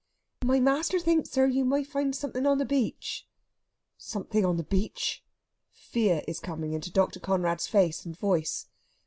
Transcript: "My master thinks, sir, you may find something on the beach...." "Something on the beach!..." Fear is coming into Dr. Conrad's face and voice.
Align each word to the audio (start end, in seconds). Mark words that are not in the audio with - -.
"My 0.43 0.59
master 0.59 0.99
thinks, 0.99 1.29
sir, 1.29 1.45
you 1.45 1.63
may 1.63 1.83
find 1.83 2.15
something 2.15 2.47
on 2.47 2.57
the 2.57 2.65
beach...." 2.65 3.27
"Something 3.99 4.43
on 4.43 4.57
the 4.57 4.63
beach!..." 4.63 5.23
Fear 5.69 6.23
is 6.27 6.39
coming 6.39 6.73
into 6.73 6.91
Dr. 6.91 7.19
Conrad's 7.19 7.67
face 7.67 8.03
and 8.03 8.17
voice. 8.17 8.65